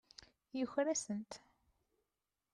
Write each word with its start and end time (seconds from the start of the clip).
Yuker-asent. 0.57 1.31